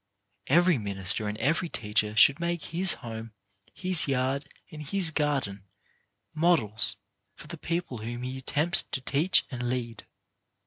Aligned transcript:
Every 0.47 0.79
minister 0.79 1.27
and 1.27 1.37
every 1.37 1.69
teacher 1.69 2.15
should 2.15 2.39
make 2.39 2.63
his 2.73 2.93
home, 3.05 3.33
his 3.71 4.07
yard, 4.07 4.49
and 4.71 4.81
his 4.81 5.11
garden, 5.11 5.63
models 6.33 6.95
for 7.35 7.45
the 7.45 7.55
people 7.55 7.99
whom 7.99 8.23
he 8.23 8.39
attempts 8.39 8.81
to 8.93 8.99
teach 9.01 9.45
and 9.51 9.69
lead. 9.69 10.07